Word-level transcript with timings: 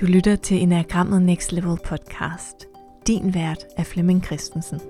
Du 0.00 0.06
lytter 0.06 0.36
til 0.36 0.62
Enagrammet 0.62 1.22
Next 1.22 1.52
Level 1.52 1.78
podcast. 1.84 2.66
Din 3.06 3.34
vært 3.34 3.64
er 3.76 3.84
Flemming 3.84 4.24
Christensen. 4.24 4.80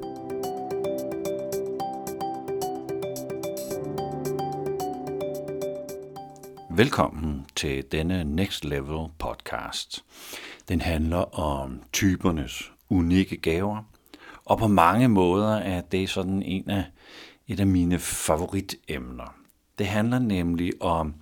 Velkommen 6.71 7.46
til 7.56 7.85
denne 7.92 8.24
Next 8.24 8.65
Level 8.65 9.09
podcast. 9.19 10.04
Den 10.69 10.81
handler 10.81 11.38
om 11.38 11.83
typernes 11.92 12.72
unikke 12.90 13.37
gaver, 13.37 13.83
og 14.45 14.58
på 14.58 14.69
mange 14.69 15.08
måder 15.08 15.56
er 15.56 15.81
det 15.81 16.11
sådan 16.11 16.42
en 16.42 16.70
af 16.70 16.84
et 17.48 17.61
af 17.61 17.66
mine 17.66 17.98
favoritemner. 17.98 19.34
Det 19.79 19.87
handler 19.87 20.19
nemlig 20.19 20.73
om 20.83 21.15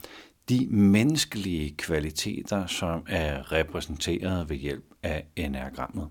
de 0.49 0.67
menneskelige 0.71 1.75
kvaliteter, 1.79 2.67
som 2.67 3.03
er 3.09 3.53
repræsenteret 3.53 4.51
ved 4.51 4.57
hjælp 4.57 4.85
af 5.03 5.25
enagrammet. 5.37 6.09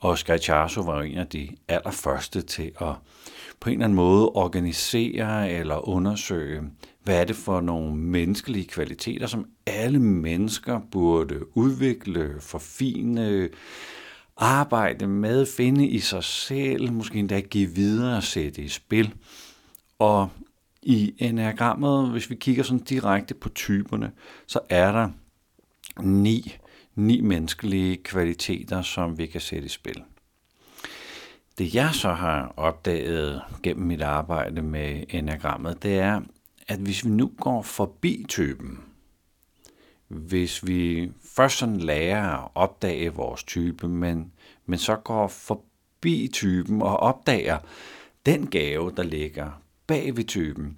Og 0.00 0.18
Charso 0.18 0.80
var 0.80 1.02
en 1.02 1.18
af 1.18 1.26
de 1.26 1.48
allerførste 1.68 2.42
til 2.42 2.72
at 2.80 2.94
på 3.60 3.70
en 3.70 3.72
eller 3.72 3.84
anden 3.84 3.96
måde 3.96 4.28
organisere 4.28 5.52
eller 5.52 5.88
undersøge, 5.88 6.62
hvad 7.04 7.20
er 7.20 7.24
det 7.24 7.36
for 7.36 7.60
nogle 7.60 7.96
menneskelige 7.96 8.64
kvaliteter, 8.64 9.26
som 9.26 9.46
alle 9.66 9.98
mennesker 9.98 10.80
burde 10.90 11.56
udvikle, 11.56 12.34
forfine, 12.40 13.48
arbejde 14.36 15.06
med, 15.06 15.46
finde 15.46 15.88
i 15.88 15.98
sig 15.98 16.24
selv, 16.24 16.92
måske 16.92 17.18
endda 17.18 17.40
give 17.40 17.70
videre 17.70 18.16
og 18.16 18.22
sætte 18.22 18.62
i 18.62 18.68
spil. 18.68 19.14
Og 19.98 20.28
i 20.82 21.14
enagrammet, 21.18 22.10
hvis 22.10 22.30
vi 22.30 22.34
kigger 22.34 22.62
sådan 22.62 22.84
direkte 22.84 23.34
på 23.34 23.48
typerne, 23.48 24.12
så 24.46 24.60
er 24.68 24.92
der 24.92 25.08
ni, 26.00 26.56
ni 26.94 27.20
menneskelige 27.20 27.96
kvaliteter, 27.96 28.82
som 28.82 29.18
vi 29.18 29.26
kan 29.26 29.40
sætte 29.40 29.66
i 29.66 29.68
spil. 29.68 30.02
Det 31.58 31.74
jeg 31.74 31.90
så 31.94 32.12
har 32.12 32.54
opdaget 32.56 33.42
gennem 33.62 33.86
mit 33.86 34.02
arbejde 34.02 34.62
med 34.62 35.04
enagrammet, 35.08 35.82
det 35.82 35.98
er, 35.98 36.20
at 36.68 36.78
hvis 36.78 37.04
vi 37.04 37.10
nu 37.10 37.30
går 37.40 37.62
forbi 37.62 38.24
typen, 38.28 38.78
hvis 40.08 40.66
vi 40.66 41.12
først 41.36 41.58
sådan 41.58 41.76
lærer 41.76 42.44
at 42.44 42.50
opdage 42.54 43.14
vores 43.14 43.44
type, 43.44 43.88
men, 43.88 44.32
men 44.66 44.78
så 44.78 44.96
går 44.96 45.28
forbi 45.28 46.30
typen 46.32 46.82
og 46.82 46.96
opdager 46.96 47.58
den 48.26 48.46
gave, 48.46 48.92
der 48.96 49.02
ligger 49.02 49.61
bag 49.92 50.16
ved 50.16 50.24
typen, 50.24 50.76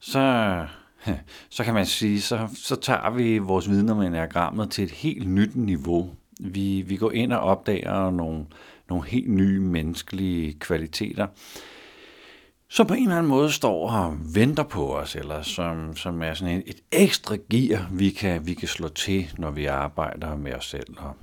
så, 0.00 0.66
så 1.50 1.64
kan 1.64 1.74
man 1.74 1.86
sige, 1.86 2.20
så, 2.20 2.48
så 2.54 2.76
tager 2.76 3.10
vi 3.10 3.38
vores 3.38 3.70
viden 3.70 3.88
om 3.88 4.02
enagrammet 4.02 4.70
til 4.70 4.84
et 4.84 4.90
helt 4.90 5.28
nyt 5.28 5.56
niveau. 5.56 6.10
Vi, 6.40 6.82
vi 6.82 6.96
går 6.96 7.12
ind 7.12 7.32
og 7.32 7.40
opdager 7.40 8.10
nogle, 8.10 8.46
nogle 8.88 9.06
helt 9.06 9.30
nye 9.30 9.60
menneskelige 9.60 10.52
kvaliteter, 10.52 11.26
som 12.68 12.86
på 12.86 12.94
en 12.94 13.02
eller 13.02 13.16
anden 13.16 13.30
måde 13.30 13.52
står 13.52 13.90
og 13.90 14.16
venter 14.34 14.62
på 14.62 14.96
os, 14.96 15.16
eller 15.16 15.42
som, 15.42 15.96
som 15.96 16.22
er 16.22 16.34
sådan 16.34 16.62
et 16.66 16.80
ekstra 16.92 17.36
gear, 17.50 17.88
vi 17.92 18.10
kan, 18.10 18.46
vi 18.46 18.54
kan 18.54 18.68
slå 18.68 18.88
til, 18.88 19.32
når 19.38 19.50
vi 19.50 19.66
arbejder 19.66 20.36
med 20.36 20.54
os 20.54 20.66
selv. 20.66 20.94
Og 20.98 21.16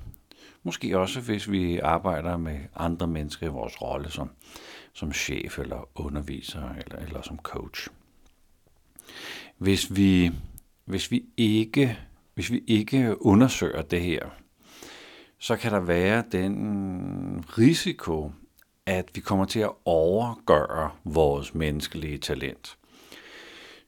måske 0.62 0.98
også, 0.98 1.20
hvis 1.20 1.50
vi 1.50 1.78
arbejder 1.78 2.36
med 2.36 2.58
andre 2.76 3.06
mennesker 3.06 3.46
i 3.46 3.50
vores 3.50 3.82
rolle 3.82 4.10
som, 4.10 4.30
som 4.94 5.12
chef, 5.12 5.58
eller 5.58 5.88
underviser, 5.94 6.68
eller, 6.68 6.98
eller 6.98 7.22
som 7.22 7.38
coach. 7.38 7.88
Hvis 9.58 9.96
vi, 9.96 10.30
hvis 10.84 11.10
vi 11.10 11.24
ikke 11.36 11.98
hvis 12.34 12.50
vi 12.50 12.62
ikke 12.66 13.22
undersøger 13.22 13.82
det 13.82 14.00
her, 14.00 14.28
så 15.38 15.56
kan 15.56 15.72
der 15.72 15.80
være 15.80 16.24
den 16.32 17.44
risiko, 17.58 18.32
at 18.86 19.10
vi 19.14 19.20
kommer 19.20 19.44
til 19.44 19.60
at 19.60 19.70
overgøre 19.84 20.90
vores 21.04 21.54
menneskelige 21.54 22.18
talent. 22.18 22.78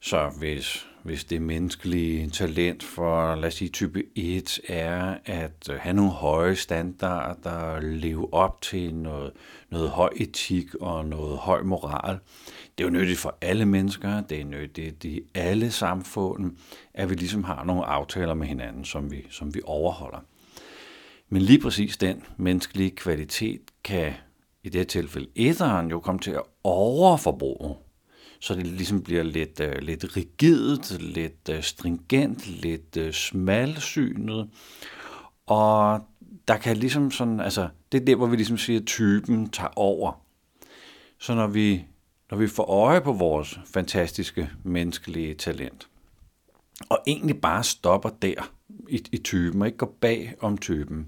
Så 0.00 0.33
hvis, 0.39 0.87
hvis 1.06 1.25
det 1.25 1.43
menneskelige 1.43 2.31
talent 2.31 2.83
for, 2.83 3.34
lad 3.34 3.47
os 3.47 3.55
sige, 3.55 3.69
type 3.69 4.03
1 4.15 4.61
er 4.69 5.15
at 5.25 5.69
øh, 5.71 5.77
have 5.81 5.93
nogle 5.93 6.11
høje 6.11 6.56
standarder, 6.56 7.81
leve 7.81 8.34
op 8.34 8.61
til 8.62 8.94
noget, 8.94 9.33
noget 9.71 9.91
høj 9.91 10.11
etik 10.16 10.75
og 10.75 11.05
noget 11.05 11.39
høj 11.39 11.62
moral, 11.62 12.19
det 12.78 12.84
er 12.84 12.89
jo 12.89 12.95
nyttigt 12.95 13.19
for 13.19 13.39
alle 13.41 13.66
mennesker, 13.66 14.21
det 14.21 14.41
er 14.41 14.45
nyttigt 14.45 15.05
i 15.05 15.21
alle 15.34 15.71
samfund, 15.71 16.56
at 16.95 17.11
vi 17.11 17.15
ligesom 17.15 17.45
har 17.45 17.65
nogle 17.65 17.84
aftaler 17.84 18.34
med 18.34 18.47
hinanden, 18.47 18.84
som 18.84 19.11
vi, 19.11 19.27
som 19.31 19.55
vi 19.55 19.61
overholder. 19.65 20.21
Men 21.28 21.43
lige 21.43 21.59
præcis 21.59 21.97
den 21.97 22.22
menneskelige 22.37 22.91
kvalitet 22.91 23.61
kan 23.84 24.12
i 24.62 24.69
det 24.69 24.78
her 24.78 24.87
tilfælde 24.87 25.28
æderen 25.37 25.91
jo 25.91 26.00
komme 26.00 26.21
til 26.21 26.31
at 26.31 26.43
overforbruge, 26.65 27.77
så 28.41 28.55
det 28.55 28.67
ligesom 28.67 29.03
bliver 29.03 29.23
lidt, 29.23 29.61
øh, 29.61 29.79
lidt 29.79 30.17
rigidt, 30.17 31.03
lidt 31.03 31.49
øh, 31.51 31.63
stringent, 31.63 32.47
lidt 32.47 32.97
øh, 32.97 33.13
smalsynet, 33.13 34.49
og 35.47 36.01
der 36.49 36.57
kan 36.57 36.77
ligesom 36.77 37.11
sådan, 37.11 37.41
altså 37.41 37.69
det 37.93 38.01
er 38.01 38.05
der, 38.05 38.17
hvor 38.17 38.27
vi 38.27 38.37
ligesom 38.37 38.59
siger, 38.59 38.81
at 38.81 38.87
typen 38.87 39.51
tager 39.51 39.73
over. 39.77 40.23
Så 41.19 41.35
når 41.35 41.47
vi, 41.47 41.85
når 42.31 42.39
vi 42.39 42.49
får 42.49 42.65
øje 42.65 43.01
på 43.01 43.13
vores 43.13 43.61
fantastiske 43.67 44.51
menneskelige 44.63 45.35
talent, 45.35 45.89
og 46.89 46.99
egentlig 47.07 47.41
bare 47.41 47.65
stopper 47.65 48.09
der 48.09 48.53
i, 48.89 49.05
i 49.13 49.19
typen, 49.19 49.61
og 49.63 49.67
ikke 49.67 49.79
går 49.79 49.97
bag 50.01 50.35
om 50.41 50.59
typen, 50.59 51.07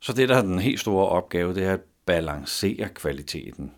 så 0.00 0.12
det, 0.12 0.28
der 0.28 0.36
er 0.36 0.42
den 0.42 0.58
helt 0.58 0.80
store 0.80 1.08
opgave, 1.08 1.54
det 1.54 1.64
er 1.64 1.72
at 1.72 1.80
balancere 2.06 2.88
kvaliteten. 2.88 3.72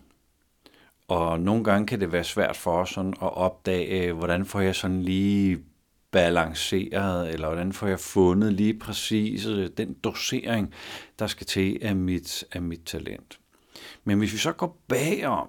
Og 1.09 1.39
nogle 1.39 1.63
gange 1.63 1.87
kan 1.87 1.99
det 1.99 2.11
være 2.11 2.23
svært 2.23 2.57
for 2.57 2.71
os 2.71 2.89
sådan 2.89 3.13
at 3.21 3.37
opdage, 3.37 4.13
hvordan 4.13 4.45
får 4.45 4.59
jeg 4.59 4.75
sådan 4.75 5.01
lige 5.01 5.59
balanceret, 6.11 7.33
eller 7.33 7.47
hvordan 7.47 7.73
får 7.73 7.87
jeg 7.87 7.99
fundet 7.99 8.53
lige 8.53 8.79
præcis 8.79 9.45
øh, 9.45 9.69
den 9.77 9.93
dosering, 9.93 10.73
der 11.19 11.27
skal 11.27 11.47
til 11.47 11.79
af 11.81 11.95
mit, 11.95 12.43
af 12.51 12.61
mit 12.61 12.81
talent. 12.85 13.39
Men 14.03 14.17
hvis 14.17 14.33
vi 14.33 14.37
så 14.37 14.51
går 14.51 14.81
bagom, 14.87 15.47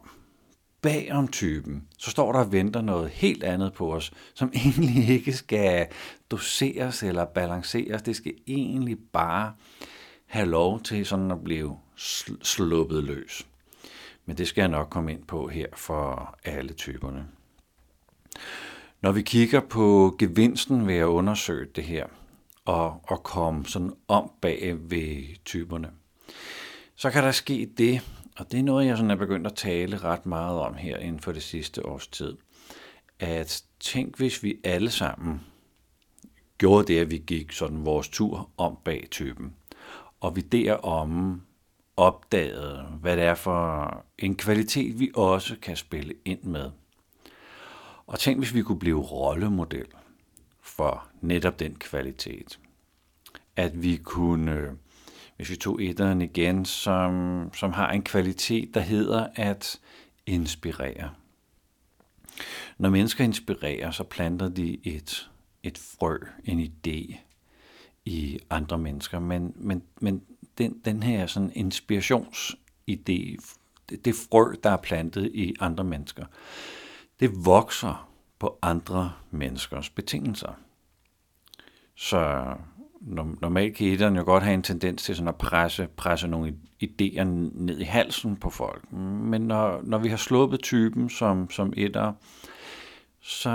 bagom 0.83 1.29
typen, 1.29 1.89
så 1.99 2.11
står 2.11 2.33
der 2.33 2.39
og 2.39 2.53
venter 2.53 2.81
noget 2.81 3.11
helt 3.11 3.45
andet 3.45 3.73
på 3.73 3.95
os, 3.95 4.13
som 4.35 4.53
egentlig 4.65 5.09
ikke 5.09 5.33
skal 5.33 5.87
doseres 6.31 7.03
eller 7.03 7.25
balanceres. 7.25 8.03
Det 8.03 8.17
skal 8.17 8.35
egentlig 8.47 8.99
bare 9.13 9.53
have 10.27 10.47
lov 10.47 10.83
til 10.83 11.07
sådan 11.07 11.31
at 11.31 11.45
blive 11.45 11.77
sluppet 12.43 13.05
løs. 13.05 13.47
Men 14.27 14.39
det 14.39 14.49
skal 14.49 14.63
jeg 14.63 14.69
nok 14.69 14.89
komme 14.91 15.13
ind 15.13 15.25
på 15.25 15.49
her 15.49 15.67
for 15.73 16.39
alle 16.45 16.73
typerne. 16.73 17.27
Når 19.01 19.13
vi 19.13 19.23
kigger 19.23 19.61
på 19.61 20.17
gevinsten 20.19 20.87
ved 20.87 20.95
at 20.95 21.05
undersøge 21.05 21.67
det 21.77 21.85
her, 21.85 22.07
og, 22.65 23.01
og 23.05 23.23
komme 23.23 23.67
sådan 23.67 23.93
om 24.09 24.31
bag 24.41 24.77
ved 24.91 25.45
typerne, 25.45 25.91
så 26.97 27.11
kan 27.11 27.25
der 27.25 27.31
ske 27.31 27.73
det, 27.79 28.01
og 28.39 28.53
det 28.53 28.59
er 28.59 28.65
noget, 28.65 28.87
jeg 28.87 28.97
sådan 28.97 29.11
er 29.11 29.17
begyndt 29.17 29.47
at 29.47 29.55
tale 29.55 29.97
ret 29.97 30.27
meget 30.27 30.59
om 30.59 30.75
her 30.75 30.97
inden 30.97 31.21
for 31.21 31.33
det 31.33 31.43
sidste 31.43 31.87
års 31.87 32.07
tid, 32.07 32.37
at 33.19 33.65
tænk, 33.81 34.17
hvis 34.17 34.43
vi 34.43 34.57
alle 34.65 34.91
sammen 34.91 35.41
gjorde 36.59 36.87
det, 36.87 37.01
at 37.01 37.11
vi 37.11 37.19
gik 37.19 37.53
sådan 37.53 37.85
vores 37.85 38.09
tur 38.09 38.51
om 38.57 38.79
bag 38.85 39.09
typen, 39.11 39.55
og 40.21 40.37
vi 40.37 40.41
deromme 40.41 41.41
opdaget, 42.01 42.87
hvad 43.01 43.17
det 43.17 43.25
er 43.25 43.35
for 43.35 44.05
en 44.19 44.37
kvalitet, 44.37 45.01
vi 45.01 45.11
også 45.15 45.57
kan 45.63 45.77
spille 45.77 46.15
ind 46.25 46.43
med. 46.43 46.71
Og 48.07 48.19
tænk, 48.19 48.39
hvis 48.39 48.55
vi 48.55 48.63
kunne 48.63 48.79
blive 48.79 49.03
rollemodel 49.03 49.87
for 50.63 51.09
netop 51.21 51.59
den 51.59 51.75
kvalitet. 51.75 52.59
At 53.57 53.83
vi 53.83 53.97
kunne, 53.97 54.77
hvis 55.37 55.51
vi 55.51 55.57
tog 55.57 55.83
etteren 55.83 56.23
igen, 56.23 56.65
som, 56.65 57.51
som 57.55 57.73
har 57.73 57.91
en 57.91 58.03
kvalitet, 58.03 58.75
der 58.75 58.81
hedder 58.81 59.27
at 59.35 59.81
inspirere. 60.27 61.11
Når 62.79 62.91
mennesker 62.91 63.25
inspirerer, 63.25 63.91
så 63.91 64.05
planter 64.05 64.49
de 64.49 64.79
et, 64.85 65.31
et 65.63 65.79
frø, 65.79 66.19
en 66.45 66.61
idé 66.61 67.17
i 68.05 68.39
andre 68.51 68.79
mennesker. 68.79 69.19
Men, 69.19 69.53
men, 69.57 69.83
men 70.01 70.23
den, 70.61 70.81
den 70.85 71.03
her 71.03 71.27
sådan 71.27 71.53
inspirationsidé, 71.53 73.37
det, 74.05 74.15
frø, 74.15 74.55
der 74.65 74.71
er 74.71 74.77
plantet 74.77 75.31
i 75.35 75.55
andre 75.61 75.85
mennesker, 75.85 76.25
det 77.21 77.45
vokser 77.45 78.11
på 78.39 78.59
andre 78.63 79.13
menneskers 79.31 79.91
betingelser. 79.91 80.59
Så 81.95 82.45
normalt 83.41 83.77
kan 83.77 83.87
etteren 83.87 84.17
jo 84.17 84.23
godt 84.25 84.43
have 84.43 84.55
en 84.55 84.63
tendens 84.63 85.03
til 85.03 85.17
sådan 85.17 85.29
at 85.29 85.37
presse, 85.37 85.89
presse 85.97 86.29
nogle 86.29 86.57
idéer 86.83 87.25
ned 87.25 87.79
i 87.79 87.85
halsen 87.85 88.37
på 88.37 88.51
folk. 88.51 88.93
Men 88.93 89.41
når, 89.41 89.81
når 89.83 89.99
vi 89.99 90.09
har 90.09 90.17
sluppet 90.17 90.63
typen 90.63 91.11
som, 91.11 91.51
som 91.51 91.73
etter, 91.77 92.13
så, 93.21 93.51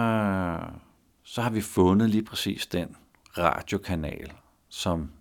så 1.23 1.41
har 1.41 1.49
vi 1.49 1.61
fundet 1.61 2.09
lige 2.09 2.23
præcis 2.23 2.67
den 2.67 2.95
radiokanal, 3.37 4.31
som 4.69 5.11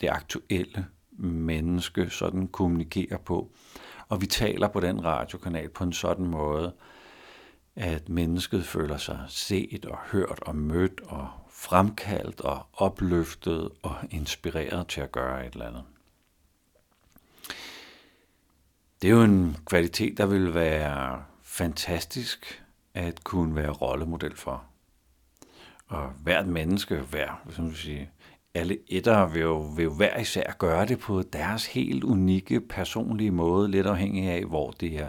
det 0.00 0.08
aktuelle 0.08 0.86
menneske 1.18 2.10
sådan 2.10 2.48
kommunikerer 2.48 3.18
på. 3.18 3.50
Og 4.08 4.20
vi 4.20 4.26
taler 4.26 4.68
på 4.68 4.80
den 4.80 5.04
radiokanal 5.04 5.68
på 5.68 5.84
en 5.84 5.92
sådan 5.92 6.26
måde, 6.26 6.72
at 7.76 8.08
mennesket 8.08 8.64
føler 8.64 8.96
sig 8.96 9.24
set 9.28 9.84
og 9.84 9.98
hørt 9.98 10.38
og 10.42 10.56
mødt 10.56 11.00
og 11.00 11.28
fremkaldt 11.50 12.40
og 12.40 12.66
opløftet 12.72 13.70
og 13.82 13.96
inspireret 14.10 14.86
til 14.88 15.00
at 15.00 15.12
gøre 15.12 15.46
et 15.46 15.52
eller 15.52 15.66
andet. 15.66 15.84
Det 19.02 19.08
er 19.08 19.12
jo 19.12 19.22
en 19.22 19.56
kvalitet, 19.66 20.18
der 20.18 20.26
vil 20.26 20.54
være 20.54 21.24
fantastisk 21.42 22.62
at 22.94 23.24
kunne 23.24 23.56
være 23.56 23.70
rollemodel 23.70 24.36
for. 24.36 24.64
Og 25.86 26.08
hvert 26.08 26.46
menneske, 26.46 26.96
hver, 26.96 27.42
som 27.50 27.68
du 27.68 27.74
siger, 27.74 28.06
alle 28.54 28.78
etter 28.88 29.26
vil 29.26 29.42
jo, 29.42 29.58
vil 29.58 29.82
jo 29.82 29.94
hver 29.94 30.18
især 30.18 30.52
gøre 30.58 30.86
det 30.86 30.98
på 30.98 31.22
deres 31.22 31.66
helt 31.66 32.04
unikke, 32.04 32.60
personlige 32.60 33.30
måde, 33.30 33.70
lidt 33.70 33.86
afhængig 33.86 34.28
af, 34.28 34.44
hvor 34.44 34.70
det 34.70 35.00
er 35.00 35.08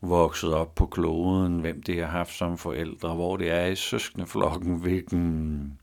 vokset 0.00 0.54
op 0.54 0.74
på 0.74 0.86
kloden, 0.86 1.60
hvem 1.60 1.82
det 1.82 2.00
har 2.00 2.06
haft 2.06 2.34
som 2.34 2.58
forældre, 2.58 3.14
hvor 3.14 3.36
det 3.36 3.50
er 3.50 3.66
i 3.66 3.76
søskendeflokken, 3.76 4.76
hvilken 4.76 5.78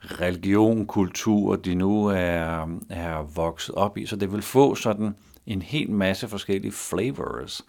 religion, 0.00 0.86
kultur, 0.86 1.56
de 1.56 1.74
nu 1.74 2.06
er, 2.06 2.78
er 2.90 3.22
vokset 3.34 3.74
op 3.74 3.98
i. 3.98 4.06
Så 4.06 4.16
det 4.16 4.32
vil 4.32 4.42
få 4.42 4.74
sådan 4.74 5.14
en 5.46 5.62
hel 5.62 5.90
masse 5.90 6.28
forskellige 6.28 6.72
flavors 6.72 7.62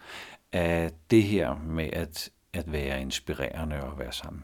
af 0.52 0.90
det 1.10 1.22
her 1.22 1.54
med 1.66 1.90
at, 1.92 2.30
at 2.52 2.72
være 2.72 3.00
inspirerende 3.00 3.82
og 3.82 3.98
være 3.98 4.12
sammen. 4.12 4.42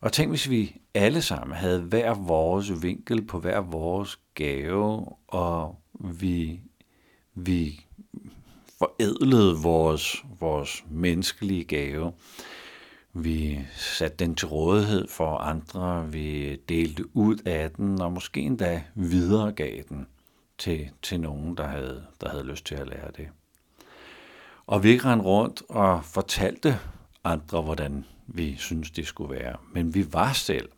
Og 0.00 0.12
tænk, 0.12 0.30
hvis 0.30 0.50
vi 0.50 0.80
alle 0.94 1.22
sammen 1.22 1.56
havde 1.56 1.80
hver 1.80 2.14
vores 2.14 2.82
vinkel 2.82 3.26
på 3.26 3.38
hver 3.38 3.60
vores 3.60 4.20
gave, 4.34 5.06
og 5.28 5.76
vi, 6.00 6.60
vi 7.34 7.86
forædlede 8.78 9.56
vores, 9.62 10.24
vores 10.40 10.84
menneskelige 10.90 11.64
gave. 11.64 12.12
Vi 13.12 13.60
satte 13.76 14.16
den 14.16 14.34
til 14.34 14.48
rådighed 14.48 15.08
for 15.08 15.36
andre, 15.36 16.12
vi 16.12 16.56
delte 16.56 17.16
ud 17.16 17.36
af 17.36 17.70
den, 17.70 18.00
og 18.00 18.12
måske 18.12 18.40
endda 18.40 18.82
videregav 18.94 19.82
den 19.88 20.06
til, 20.58 20.90
til 21.02 21.20
nogen, 21.20 21.56
der 21.56 21.66
havde, 21.66 22.04
der 22.20 22.28
havde 22.28 22.44
lyst 22.44 22.66
til 22.66 22.74
at 22.74 22.88
lære 22.88 23.10
det. 23.16 23.28
Og 24.66 24.84
vi 24.84 24.98
rendte 24.98 25.26
rundt 25.26 25.62
og 25.68 26.04
fortalte 26.04 26.78
andre, 27.24 27.62
hvordan 27.62 28.04
vi 28.28 28.56
synes, 28.56 28.90
det 28.90 29.06
skulle 29.06 29.34
være. 29.34 29.56
Men 29.72 29.94
vi 29.94 30.12
var 30.12 30.32
selv 30.32 30.68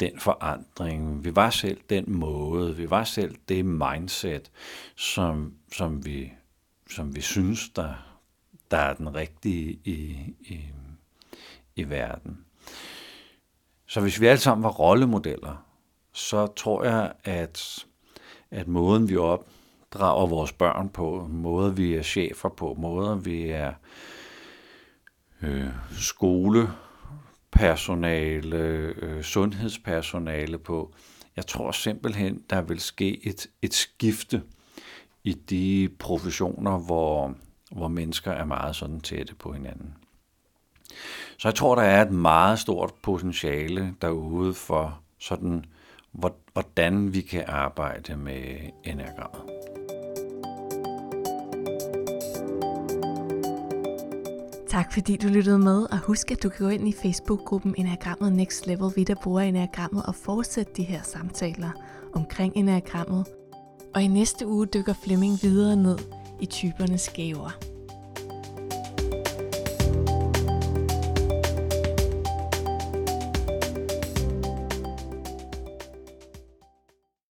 den 0.00 0.20
forandring, 0.20 1.24
vi 1.24 1.36
var 1.36 1.50
selv 1.50 1.80
den 1.90 2.04
måde, 2.08 2.76
vi 2.76 2.90
var 2.90 3.04
selv 3.04 3.36
det 3.48 3.64
mindset, 3.64 4.50
som, 4.96 5.54
som, 5.72 6.06
vi, 6.06 6.32
som 6.90 7.16
vi 7.16 7.20
synes, 7.20 7.68
der, 7.68 7.94
der 8.70 8.76
er 8.76 8.94
den 8.94 9.14
rigtige 9.14 9.78
i, 9.84 10.34
i, 10.40 10.60
i 11.76 11.90
verden. 11.90 12.44
Så 13.86 14.00
hvis 14.00 14.20
vi 14.20 14.26
alle 14.26 14.40
sammen 14.40 14.62
var 14.62 14.70
rollemodeller, 14.70 15.66
så 16.12 16.46
tror 16.46 16.84
jeg, 16.84 17.12
at, 17.24 17.86
at 18.50 18.68
måden 18.68 19.08
vi 19.08 19.16
opdrager 19.16 20.26
vores 20.26 20.52
børn 20.52 20.88
på, 20.88 21.26
måden 21.30 21.76
vi 21.76 21.94
er 21.94 22.02
chefer 22.02 22.48
på, 22.48 22.74
måden 22.78 23.24
vi 23.24 23.46
er 23.46 23.72
øh, 25.44 25.66
skolepersonale, 25.90 28.56
øh, 28.56 29.22
sundhedspersonale 29.22 30.58
på. 30.58 30.94
Jeg 31.36 31.46
tror 31.46 31.70
simpelthen, 31.70 32.42
der 32.50 32.62
vil 32.62 32.80
ske 32.80 33.26
et, 33.26 33.46
et 33.62 33.74
skifte 33.74 34.42
i 35.24 35.32
de 35.32 35.88
professioner, 35.98 36.78
hvor, 36.78 37.34
hvor 37.72 37.88
mennesker 37.88 38.32
er 38.32 38.44
meget 38.44 38.76
sådan 38.76 39.00
tætte 39.00 39.34
på 39.34 39.52
hinanden. 39.52 39.94
Så 41.38 41.48
jeg 41.48 41.54
tror, 41.54 41.74
der 41.74 41.82
er 41.82 42.02
et 42.02 42.12
meget 42.12 42.58
stort 42.58 42.94
potentiale 43.02 43.94
derude 44.02 44.54
for 44.54 45.00
sådan, 45.18 45.64
hvordan 46.52 47.14
vi 47.14 47.20
kan 47.20 47.44
arbejde 47.46 48.16
med 48.16 48.56
enagrammet. 48.84 49.73
Tak 54.74 54.92
fordi 54.92 55.16
du 55.16 55.28
lyttede 55.28 55.58
med, 55.58 55.82
og 55.92 55.98
husk 55.98 56.30
at 56.30 56.42
du 56.42 56.48
kan 56.48 56.66
gå 56.66 56.70
ind 56.70 56.88
i 56.88 56.92
Facebook-gruppen 56.92 57.74
Enagrammet 57.78 58.32
Next 58.32 58.66
Level, 58.66 58.92
vi 58.96 59.04
der 59.04 59.14
bruger 59.22 59.40
Enagrammet, 59.40 60.06
og 60.06 60.14
fortsætte 60.14 60.72
de 60.76 60.82
her 60.82 61.02
samtaler 61.02 61.70
omkring 62.14 62.56
Enagrammet. 62.56 63.26
Og 63.94 64.02
i 64.02 64.06
næste 64.06 64.46
uge 64.46 64.66
dykker 64.66 64.94
Flemming 65.04 65.38
videre 65.42 65.76
ned 65.76 65.98
i 66.40 66.46
typernes 66.46 67.08
gaver. 67.08 67.73